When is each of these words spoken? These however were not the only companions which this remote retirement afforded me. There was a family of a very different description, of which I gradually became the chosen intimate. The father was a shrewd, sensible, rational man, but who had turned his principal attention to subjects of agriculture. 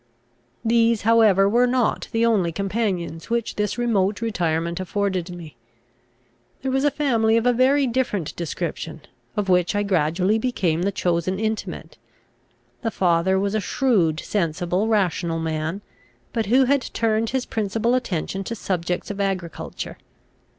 These 0.65 1.03
however 1.03 1.47
were 1.47 1.67
not 1.67 2.07
the 2.11 2.25
only 2.25 2.51
companions 2.51 3.29
which 3.29 3.53
this 3.55 3.77
remote 3.77 4.19
retirement 4.19 4.79
afforded 4.79 5.29
me. 5.29 5.55
There 6.63 6.71
was 6.71 6.83
a 6.83 6.89
family 6.89 7.37
of 7.37 7.45
a 7.45 7.53
very 7.53 7.85
different 7.85 8.35
description, 8.35 9.01
of 9.37 9.47
which 9.47 9.75
I 9.75 9.83
gradually 9.83 10.39
became 10.39 10.81
the 10.81 10.91
chosen 10.91 11.39
intimate. 11.39 11.99
The 12.81 12.89
father 12.89 13.37
was 13.39 13.53
a 13.53 13.59
shrewd, 13.61 14.19
sensible, 14.19 14.87
rational 14.87 15.37
man, 15.37 15.81
but 16.33 16.47
who 16.47 16.63
had 16.65 16.81
turned 16.95 17.29
his 17.29 17.45
principal 17.45 17.93
attention 17.93 18.43
to 18.45 18.55
subjects 18.55 19.11
of 19.11 19.21
agriculture. 19.21 19.97